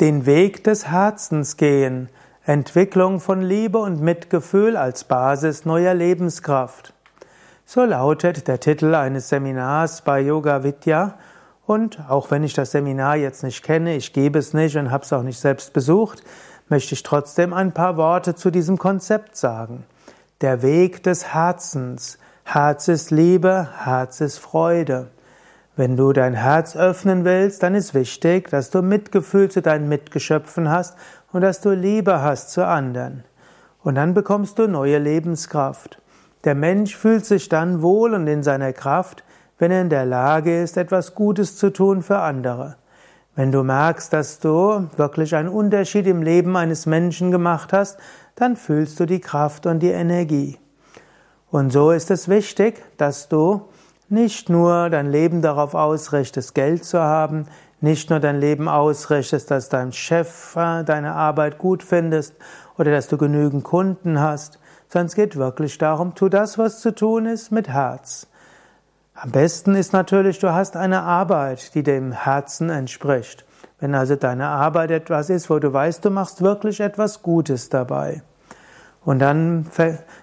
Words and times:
Den 0.00 0.26
Weg 0.26 0.62
des 0.62 0.88
Herzens 0.88 1.56
gehen. 1.56 2.10
Entwicklung 2.44 3.18
von 3.18 3.40
Liebe 3.40 3.78
und 3.78 4.02
Mitgefühl 4.02 4.76
als 4.76 5.04
Basis 5.04 5.64
neuer 5.64 5.94
Lebenskraft. 5.94 6.92
So 7.64 7.82
lautet 7.82 8.46
der 8.46 8.60
Titel 8.60 8.94
eines 8.94 9.30
Seminars 9.30 10.02
bei 10.02 10.20
Yoga 10.20 10.62
Vidya. 10.62 11.14
Und 11.64 11.98
auch 12.10 12.30
wenn 12.30 12.44
ich 12.44 12.52
das 12.52 12.72
Seminar 12.72 13.16
jetzt 13.16 13.42
nicht 13.42 13.62
kenne, 13.62 13.96
ich 13.96 14.12
gebe 14.12 14.38
es 14.38 14.52
nicht 14.52 14.76
und 14.76 14.90
habe 14.90 15.04
es 15.04 15.14
auch 15.14 15.22
nicht 15.22 15.40
selbst 15.40 15.72
besucht, 15.72 16.22
möchte 16.68 16.92
ich 16.92 17.02
trotzdem 17.02 17.54
ein 17.54 17.72
paar 17.72 17.96
Worte 17.96 18.34
zu 18.34 18.50
diesem 18.50 18.76
Konzept 18.76 19.34
sagen. 19.34 19.86
Der 20.42 20.60
Weg 20.60 21.04
des 21.04 21.32
Herzens. 21.32 22.18
Herz 22.44 22.88
ist 22.88 23.10
Liebe, 23.10 23.70
Herz 23.82 24.20
ist 24.20 24.36
Freude. 24.36 25.08
Wenn 25.76 25.98
du 25.98 26.14
dein 26.14 26.32
Herz 26.32 26.74
öffnen 26.74 27.26
willst, 27.26 27.62
dann 27.62 27.74
ist 27.74 27.92
wichtig, 27.92 28.48
dass 28.48 28.70
du 28.70 28.80
Mitgefühl 28.80 29.50
zu 29.50 29.60
deinen 29.60 29.90
Mitgeschöpfen 29.90 30.70
hast 30.70 30.96
und 31.32 31.42
dass 31.42 31.60
du 31.60 31.70
Liebe 31.70 32.22
hast 32.22 32.50
zu 32.50 32.66
anderen. 32.66 33.24
Und 33.82 33.96
dann 33.96 34.14
bekommst 34.14 34.58
du 34.58 34.68
neue 34.68 34.96
Lebenskraft. 34.96 36.00
Der 36.44 36.54
Mensch 36.54 36.96
fühlt 36.96 37.26
sich 37.26 37.50
dann 37.50 37.82
wohl 37.82 38.14
und 38.14 38.26
in 38.26 38.42
seiner 38.42 38.72
Kraft, 38.72 39.22
wenn 39.58 39.70
er 39.70 39.82
in 39.82 39.90
der 39.90 40.06
Lage 40.06 40.62
ist, 40.62 40.78
etwas 40.78 41.14
Gutes 41.14 41.58
zu 41.58 41.70
tun 41.70 42.02
für 42.02 42.20
andere. 42.20 42.76
Wenn 43.34 43.52
du 43.52 43.62
merkst, 43.62 44.10
dass 44.14 44.38
du 44.38 44.88
wirklich 44.96 45.36
einen 45.36 45.50
Unterschied 45.50 46.06
im 46.06 46.22
Leben 46.22 46.56
eines 46.56 46.86
Menschen 46.86 47.30
gemacht 47.30 47.74
hast, 47.74 47.98
dann 48.34 48.56
fühlst 48.56 48.98
du 48.98 49.04
die 49.04 49.20
Kraft 49.20 49.66
und 49.66 49.80
die 49.80 49.90
Energie. 49.90 50.58
Und 51.50 51.70
so 51.70 51.90
ist 51.90 52.10
es 52.10 52.30
wichtig, 52.30 52.82
dass 52.96 53.28
du 53.28 53.68
nicht 54.08 54.48
nur 54.48 54.90
dein 54.90 55.10
Leben 55.10 55.42
darauf 55.42 55.74
ausrichtest, 55.74 56.54
Geld 56.54 56.84
zu 56.84 57.00
haben, 57.00 57.46
nicht 57.80 58.10
nur 58.10 58.20
dein 58.20 58.40
Leben 58.40 58.68
ausrichtest, 58.68 59.50
dass 59.50 59.68
dein 59.68 59.92
Chef 59.92 60.56
äh, 60.56 60.82
deine 60.84 61.14
Arbeit 61.14 61.58
gut 61.58 61.82
findest 61.82 62.34
oder 62.78 62.90
dass 62.90 63.08
du 63.08 63.18
genügend 63.18 63.64
Kunden 63.64 64.20
hast, 64.20 64.58
sondern 64.88 65.06
es 65.06 65.14
geht 65.14 65.36
wirklich 65.36 65.78
darum, 65.78 66.14
tu 66.14 66.28
das, 66.28 66.58
was 66.58 66.80
zu 66.80 66.94
tun 66.94 67.26
ist, 67.26 67.50
mit 67.50 67.68
Herz. 67.68 68.28
Am 69.14 69.30
besten 69.30 69.74
ist 69.74 69.92
natürlich, 69.92 70.38
du 70.38 70.52
hast 70.52 70.76
eine 70.76 71.02
Arbeit, 71.02 71.74
die 71.74 71.82
dem 71.82 72.12
Herzen 72.12 72.70
entspricht. 72.70 73.44
Wenn 73.80 73.94
also 73.94 74.16
deine 74.16 74.46
Arbeit 74.46 74.90
etwas 74.90 75.30
ist, 75.30 75.50
wo 75.50 75.58
du 75.58 75.72
weißt, 75.72 76.04
du 76.04 76.10
machst 76.10 76.42
wirklich 76.42 76.80
etwas 76.80 77.22
Gutes 77.22 77.68
dabei. 77.68 78.22
Und 79.06 79.20
dann, 79.20 79.66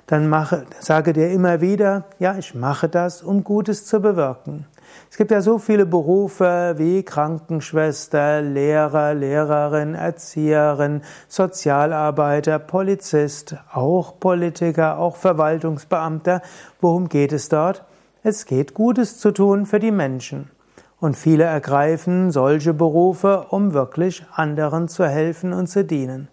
dann 0.08 0.28
mache, 0.28 0.66
sage 0.82 1.14
dir 1.14 1.32
immer 1.32 1.62
wieder, 1.62 2.04
ja, 2.20 2.36
ich 2.38 2.54
mache 2.54 2.90
das, 2.90 3.24
um 3.24 3.46
Gutes 3.46 3.86
zu 3.86 4.02
bewirken. 4.02 4.66
Es 5.10 5.16
gibt 5.16 5.32
ja 5.32 5.40
so 5.40 5.58
viele 5.58 5.86
Berufe 5.86 6.76
wie 6.78 7.02
Krankenschwester, 7.02 8.42
Lehrer, 8.42 9.14
Lehrerin, 9.14 9.96
Erzieherin, 9.96 11.02
Sozialarbeiter, 11.30 12.60
Polizist, 12.60 13.56
auch 13.72 14.20
Politiker, 14.20 15.00
auch 15.00 15.16
Verwaltungsbeamter. 15.16 16.42
Worum 16.82 17.08
geht 17.08 17.32
es 17.32 17.48
dort? 17.48 17.86
Es 18.22 18.46
geht 18.46 18.74
Gutes 18.74 19.18
zu 19.18 19.32
tun 19.32 19.66
für 19.66 19.80
die 19.80 19.92
Menschen. 19.92 20.52
Und 21.00 21.16
viele 21.16 21.46
ergreifen 21.46 22.32
solche 22.32 22.74
Berufe, 22.74 23.46
um 23.50 23.74
wirklich 23.74 24.26
anderen 24.34 24.90
zu 24.90 25.08
helfen 25.08 25.54
und 25.54 25.68
zu 25.68 25.86
dienen. 25.86 26.28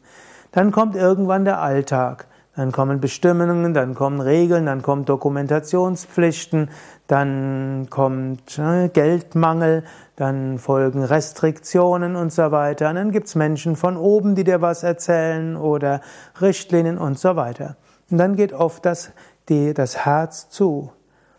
Dann 0.50 0.72
kommt 0.72 0.96
irgendwann 0.96 1.44
der 1.44 1.60
Alltag. 1.62 2.26
Dann 2.60 2.72
kommen 2.72 3.00
Bestimmungen, 3.00 3.72
dann 3.72 3.94
kommen 3.94 4.20
Regeln, 4.20 4.66
dann 4.66 4.82
kommen 4.82 5.06
Dokumentationspflichten, 5.06 6.68
dann 7.06 7.86
kommt 7.88 8.58
äh, 8.58 8.90
Geldmangel, 8.90 9.82
dann 10.16 10.58
folgen 10.58 11.02
Restriktionen 11.02 12.16
und 12.16 12.34
so 12.34 12.52
weiter. 12.52 12.90
Und 12.90 12.96
dann 12.96 13.12
gibt's 13.12 13.34
Menschen 13.34 13.76
von 13.76 13.96
oben, 13.96 14.34
die 14.34 14.44
dir 14.44 14.60
was 14.60 14.82
erzählen 14.82 15.56
oder 15.56 16.02
Richtlinien 16.42 16.98
und 16.98 17.18
so 17.18 17.34
weiter. 17.34 17.76
Und 18.10 18.18
dann 18.18 18.36
geht 18.36 18.52
oft 18.52 18.84
das, 18.84 19.12
die, 19.48 19.72
das 19.72 20.04
Herz 20.04 20.50
zu. 20.50 20.92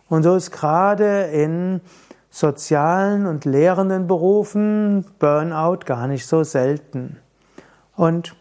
Und 0.10 0.24
so 0.24 0.36
ist 0.36 0.50
gerade 0.50 1.26
in 1.26 1.82
sozialen 2.32 3.28
und 3.28 3.46
lehrenden 3.46 4.08
Berufen 4.08 5.06
Burnout 5.20 5.86
gar 5.86 6.08
nicht 6.08 6.26
so 6.26 6.44
selten. 6.44 7.20
Und 7.96 8.36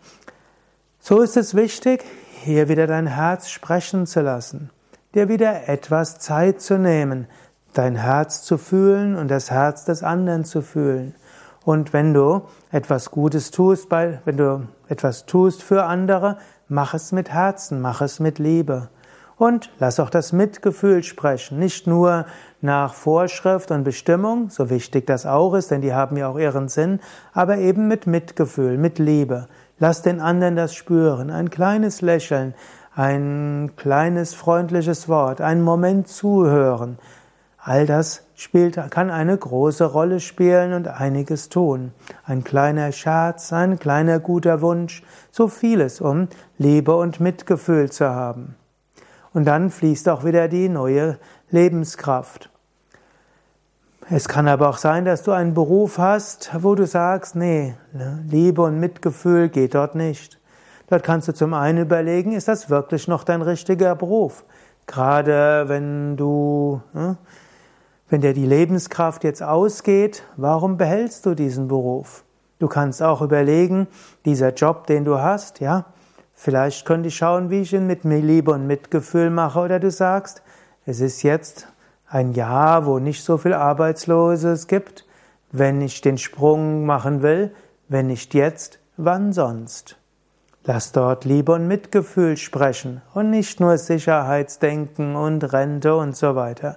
so 0.99 1.21
ist 1.21 1.37
es 1.37 1.55
wichtig, 1.55 2.07
hier 2.43 2.69
wieder 2.69 2.87
dein 2.87 3.07
Herz 3.07 3.51
sprechen 3.51 4.07
zu 4.07 4.21
lassen, 4.23 4.71
dir 5.15 5.29
wieder 5.29 5.69
etwas 5.69 6.19
Zeit 6.19 6.61
zu 6.61 6.79
nehmen, 6.79 7.27
dein 7.75 7.97
Herz 7.97 8.43
zu 8.43 8.57
fühlen 8.57 9.15
und 9.17 9.29
das 9.29 9.51
Herz 9.51 9.85
des 9.85 10.03
anderen 10.03 10.45
zu 10.45 10.63
fühlen. 10.63 11.15
Und 11.65 11.93
wenn 11.93 12.15
du 12.15 12.43
etwas 12.73 13.11
Gutes 13.11 13.51
tust, 13.51 13.91
wenn 13.91 14.37
du 14.37 14.67
etwas 14.89 15.27
tust 15.27 15.63
für 15.63 15.85
andere, 15.85 16.39
mach 16.69 16.95
es 16.95 17.13
mit 17.13 17.31
Herzen, 17.31 17.81
mach 17.81 18.01
es 18.01 18.21
mit 18.21 18.39
Liebe. 18.39 18.89
Und 19.37 19.71
lass 19.79 20.01
auch 20.01 20.11
das 20.11 20.33
Mitgefühl 20.33 21.03
sprechen, 21.03 21.59
nicht 21.59 21.87
nur 21.87 22.27
nach 22.61 22.93
Vorschrift 22.95 23.71
und 23.71 23.85
Bestimmung, 23.85 24.51
so 24.51 24.69
wichtig 24.69 25.07
das 25.07 25.27
auch 25.27 25.55
ist, 25.55 25.71
denn 25.71 25.81
die 25.81 25.95
haben 25.95 26.17
ja 26.17 26.29
auch 26.29 26.39
ihren 26.39 26.69
Sinn, 26.69 27.01
aber 27.33 27.59
eben 27.59 27.89
mit 27.89 28.07
Mitgefühl, 28.07 28.77
mit 28.77 28.99
Liebe. 28.99 29.49
Lass 29.81 30.03
den 30.03 30.21
anderen 30.21 30.57
das 30.57 30.75
spüren. 30.75 31.31
Ein 31.31 31.49
kleines 31.49 32.03
Lächeln, 32.03 32.55
ein 32.95 33.73
kleines 33.77 34.35
freundliches 34.35 35.09
Wort, 35.09 35.41
einen 35.41 35.63
Moment 35.63 36.07
zuhören. 36.07 36.99
All 37.57 37.87
das 37.87 38.23
spielt, 38.35 38.79
kann 38.91 39.11
eine 39.11 39.37
große 39.37 39.85
Rolle 39.87 40.21
spielen 40.21 40.75
und 40.75 40.87
einiges 40.87 41.49
tun. 41.49 41.93
Ein 42.25 42.45
kleiner 42.45 42.93
Scherz, 42.93 43.55
ein 43.55 43.79
kleiner 43.79 44.21
guter 44.21 44.61
Wunsch, 44.61 45.03
so 45.31 45.49
vieles, 45.49 46.03
um 46.03 46.29
Liebe 46.59 46.95
und 46.95 47.19
Mitgefühl 47.19 47.91
zu 47.91 48.09
haben. 48.11 48.57
Und 49.33 49.47
dann 49.47 49.71
fließt 49.71 50.11
auch 50.11 50.25
wieder 50.25 50.49
die 50.49 50.69
neue 50.69 51.19
Lebenskraft. 51.51 52.51
Es 54.13 54.27
kann 54.27 54.49
aber 54.49 54.69
auch 54.69 54.79
sein, 54.79 55.05
dass 55.05 55.23
du 55.23 55.31
einen 55.31 55.55
Beruf 55.55 55.99
hast, 55.99 56.51
wo 56.59 56.75
du 56.75 56.85
sagst, 56.85 57.37
nee, 57.37 57.77
ne, 57.93 58.25
Liebe 58.29 58.61
und 58.63 58.81
Mitgefühl 58.81 59.49
geht 59.49 59.77
dort 59.77 59.95
nicht. 59.95 60.41
Dort 60.89 61.05
kannst 61.05 61.29
du 61.29 61.33
zum 61.33 61.55
einen 61.55 61.79
überlegen, 61.79 62.33
ist 62.33 62.49
das 62.49 62.69
wirklich 62.69 63.07
noch 63.07 63.23
dein 63.23 63.41
richtiger 63.41 63.95
Beruf? 63.95 64.45
Gerade 64.89 65.69
wenn 65.69 66.17
du, 66.17 66.83
ne, 66.93 67.19
wenn 68.09 68.21
dir 68.21 68.35
die 68.35 68.47
Lebenskraft 68.47 69.23
jetzt 69.23 69.45
ausgeht, 69.45 70.25
warum 70.37 70.77
behältst 70.77 71.25
du 71.25 71.37
diesen 71.37 71.69
Beruf? 71.69 72.25
Du 72.59 72.67
kannst 72.67 73.05
auch 73.05 73.23
überlegen, 73.23 73.87
dieser 74.25 74.53
Job, 74.53 74.89
den 74.89 75.05
du 75.05 75.21
hast, 75.21 75.61
ja, 75.61 75.85
vielleicht 76.35 76.85
könnte 76.85 77.11
ich 77.11 77.17
schauen, 77.17 77.49
wie 77.49 77.61
ich 77.61 77.73
ihn 77.73 77.87
mit 77.87 78.03
Liebe 78.03 78.51
und 78.51 78.67
Mitgefühl 78.67 79.31
mache, 79.31 79.61
oder 79.61 79.79
du 79.79 79.93
sagst, 79.93 80.43
es 80.85 80.99
ist 80.99 81.23
jetzt 81.23 81.69
ein 82.11 82.33
Jahr, 82.33 82.87
wo 82.87 82.99
nicht 82.99 83.23
so 83.23 83.39
viel 83.39 83.55
Arbeitsloses 83.55 84.67
gibt, 84.67 85.07
wenn 85.53 85.81
ich 85.81 86.01
den 86.01 86.19
Sprung 86.19 86.85
machen 86.85 87.23
will, 87.23 87.55
wenn 87.89 88.09
nicht 88.09 88.35
jetzt, 88.35 88.81
wann 88.97 89.33
sonst? 89.33 89.97
Lass 90.65 90.93
dort 90.93 91.25
Liebe 91.25 91.53
und 91.53 91.69
Mitgefühl 91.69 92.37
sprechen 92.37 93.01
und 93.15 93.31
nicht 93.31 93.61
nur 93.61 93.79
Sicherheitsdenken 93.79 95.17
und 95.17 95.53
Rente 95.53 95.95
und 95.95 96.17
so 96.17 96.35
weiter. 96.35 96.77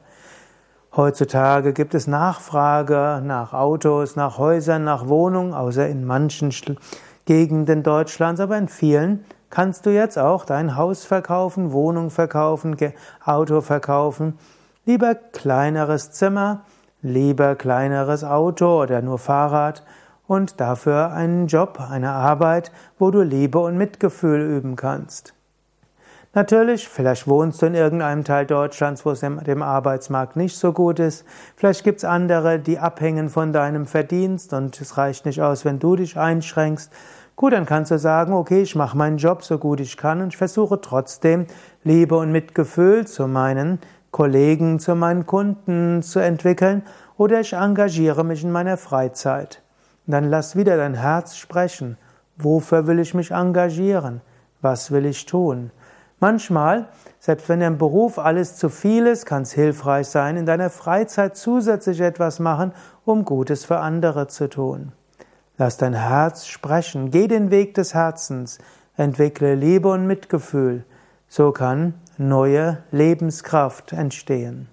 Heutzutage 0.95 1.73
gibt 1.73 1.95
es 1.95 2.05
Nachfrage 2.05 3.22
nach 3.23 3.53
Autos, 3.53 4.16
nach 4.16 4.38
Häusern, 4.38 4.83
nach 4.83 5.07
Wohnungen, 5.07 5.53
außer 5.53 5.88
in 5.88 6.05
manchen 6.05 6.53
Gegenden 7.25 7.81
Deutschlands, 7.81 8.39
aber 8.39 8.57
in 8.57 8.67
vielen 8.67 9.25
kannst 9.49 9.88
du 9.88 9.89
jetzt 9.89 10.19
auch 10.19 10.45
dein 10.45 10.77
Haus 10.77 11.03
verkaufen, 11.05 11.72
Wohnung 11.72 12.11
verkaufen, 12.11 12.77
Auto 13.25 13.61
verkaufen 13.61 14.38
Lieber 14.85 15.16
kleineres 15.16 16.11
Zimmer, 16.11 16.66
lieber 17.01 17.55
kleineres 17.55 18.25
Auto 18.25 18.81
oder 18.81 19.01
nur 19.01 19.17
Fahrrad 19.17 19.81
und 20.27 20.59
dafür 20.59 21.13
einen 21.13 21.47
Job, 21.47 21.79
eine 21.79 22.11
Arbeit, 22.11 22.69
wo 22.99 23.09
du 23.09 23.22
Liebe 23.22 23.59
und 23.59 23.78
Mitgefühl 23.78 24.41
üben 24.41 24.75
kannst. 24.75 25.35
Natürlich, 26.34 26.90
vielleicht 26.90 27.29
wohnst 27.29 27.61
du 27.61 27.67
in 27.67 27.75
irgendeinem 27.75 28.25
Teil 28.25 28.46
Deutschlands, 28.46 29.05
wo 29.05 29.11
es 29.11 29.22
dem 29.22 29.61
Arbeitsmarkt 29.61 30.35
nicht 30.35 30.58
so 30.58 30.73
gut 30.73 30.99
ist. 30.99 31.23
Vielleicht 31.55 31.85
gibt's 31.85 32.03
andere, 32.03 32.59
die 32.59 32.78
abhängen 32.78 33.29
von 33.29 33.53
deinem 33.53 33.85
Verdienst 33.85 34.52
und 34.52 34.81
es 34.81 34.97
reicht 34.97 35.25
nicht 35.25 35.41
aus, 35.41 35.63
wenn 35.63 35.79
du 35.79 35.96
dich 35.96 36.17
einschränkst. 36.17 36.91
Gut, 37.37 37.53
dann 37.53 37.66
kannst 37.66 37.91
du 37.91 37.97
sagen, 37.97 38.34
okay, 38.34 38.63
ich 38.63 38.75
mache 38.75 38.97
meinen 38.97 39.17
Job 39.17 39.43
so 39.43 39.58
gut 39.58 39.79
ich 39.79 39.96
kann 39.96 40.22
und 40.22 40.29
ich 40.29 40.37
versuche 40.37 40.81
trotzdem 40.81 41.47
Liebe 41.85 42.17
und 42.17 42.34
Mitgefühl 42.34 43.08
zu 43.08 43.29
meinen 43.29 43.79
Kollegen 44.13 44.79
zu 44.79 44.93
meinen 44.93 45.25
Kunden 45.25 46.03
zu 46.03 46.19
entwickeln 46.19 46.83
oder 47.17 47.41
ich 47.41 47.53
engagiere 47.53 48.23
mich 48.23 48.43
in 48.43 48.51
meiner 48.51 48.77
Freizeit. 48.77 49.61
dann 50.05 50.29
lass 50.29 50.55
wieder 50.55 50.77
dein 50.77 50.93
Herz 50.93 51.35
sprechen. 51.35 51.97
Wofür 52.37 52.87
will 52.87 52.99
ich 52.99 53.13
mich 53.13 53.31
engagieren? 53.31 54.21
Was 54.61 54.91
will 54.91 55.05
ich 55.05 55.25
tun? 55.25 55.71
Manchmal, 56.19 56.89
selbst 57.19 57.49
wenn 57.49 57.61
im 57.61 57.77
Beruf 57.77 58.19
alles 58.19 58.55
zu 58.55 58.69
viel 58.69 59.07
ist, 59.07 59.25
kann 59.25 59.41
es 59.41 59.51
hilfreich 59.51 60.07
sein, 60.07 60.37
in 60.37 60.45
deiner 60.45 60.69
Freizeit 60.69 61.35
zusätzlich 61.35 61.99
etwas 61.99 62.39
machen, 62.39 62.71
um 63.05 63.25
Gutes 63.25 63.65
für 63.65 63.79
andere 63.79 64.27
zu 64.27 64.47
tun. 64.47 64.91
Lass 65.57 65.77
dein 65.77 65.95
Herz 65.95 66.45
sprechen, 66.45 67.09
geh 67.09 67.27
den 67.27 67.49
Weg 67.49 67.73
des 67.73 67.93
Herzens, 67.95 68.59
entwickle 68.95 69.55
Liebe 69.55 69.89
und 69.89 70.05
Mitgefühl. 70.05 70.85
So 71.27 71.51
kann 71.51 71.95
neue 72.17 72.79
Lebenskraft 72.91 73.93
entstehen. 73.93 74.67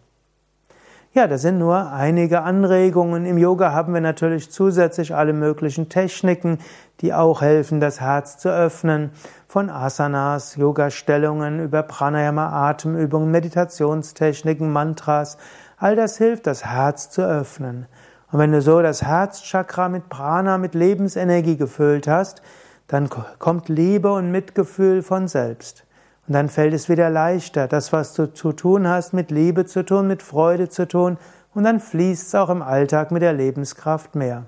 Ja, 1.12 1.26
das 1.26 1.42
sind 1.42 1.58
nur 1.58 1.90
einige 1.90 2.42
Anregungen. 2.42 3.26
Im 3.26 3.37
Yoga 3.37 3.72
haben 3.72 3.94
wir 3.94 4.00
natürlich 4.00 4.52
zusätzlich 4.52 5.12
alle 5.12 5.32
möglichen 5.32 5.88
Techniken, 5.88 6.58
die 7.00 7.12
auch 7.12 7.42
helfen, 7.42 7.81
das 7.81 8.00
Herz 8.00 8.38
zu 8.38 8.48
öffnen. 8.48 9.10
Von 9.48 9.70
Asanas, 9.70 10.54
Yoga-Stellungen 10.54 11.58
über 11.58 11.82
Pranayama, 11.82 12.69
Atemübungen, 12.69 13.28
Meditationstechniken, 13.32 14.70
Mantras. 14.70 15.37
All 15.78 15.96
das 15.96 16.16
hilft, 16.16 16.46
das 16.46 16.64
Herz 16.64 17.10
zu 17.10 17.22
öffnen. 17.22 17.87
Und 18.31 18.38
wenn 18.38 18.52
du 18.52 18.62
so 18.62 18.81
das 18.81 19.02
Herzchakra 19.02 19.88
mit 19.88 20.08
Prana, 20.08 20.58
mit 20.58 20.76
Lebensenergie 20.76 21.56
gefüllt 21.56 22.06
hast, 22.06 22.40
dann 22.87 23.08
kommt 23.40 23.69
Liebe 23.69 24.12
und 24.12 24.31
Mitgefühl 24.31 25.02
von 25.02 25.26
selbst. 25.26 25.84
Und 26.26 26.34
dann 26.34 26.49
fällt 26.49 26.75
es 26.75 26.88
wieder 26.88 27.11
leichter, 27.11 27.67
das, 27.67 27.93
was 27.93 28.14
du 28.14 28.32
zu 28.32 28.52
tun 28.52 28.87
hast, 28.87 29.12
mit 29.12 29.31
Liebe 29.31 29.67
zu 29.67 29.84
tun, 29.84 30.06
mit 30.06 30.22
Freude 30.22 30.69
zu 30.69 30.87
tun, 30.87 31.19
und 31.55 31.64
dann 31.64 31.81
fließt 31.81 32.28
es 32.28 32.34
auch 32.34 32.49
im 32.49 32.62
Alltag 32.62 33.11
mit 33.11 33.22
der 33.22 33.32
Lebenskraft 33.32 34.14
mehr. 34.14 34.44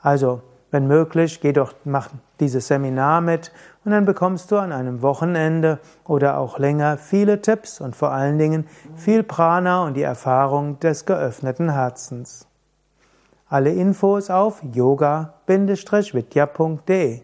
Also, 0.00 0.40
wenn 0.70 0.86
möglich, 0.86 1.40
geh 1.40 1.52
doch, 1.52 1.74
mach 1.84 2.08
dieses 2.40 2.66
Seminar 2.66 3.20
mit 3.20 3.52
und 3.84 3.92
dann 3.92 4.06
bekommst 4.06 4.50
du 4.50 4.56
an 4.56 4.72
einem 4.72 5.02
Wochenende 5.02 5.78
oder 6.04 6.38
auch 6.38 6.58
länger 6.58 6.98
viele 6.98 7.42
Tipps 7.42 7.80
und 7.80 7.94
vor 7.94 8.10
allen 8.10 8.38
Dingen 8.38 8.66
viel 8.96 9.22
Prana 9.22 9.84
und 9.84 9.94
die 9.94 10.02
Erfahrung 10.02 10.80
des 10.80 11.06
geöffneten 11.06 11.72
Herzens. 11.72 12.48
Alle 13.48 13.70
Infos 13.70 14.30
auf 14.30 14.62
yoga-vidya.de 14.72 17.20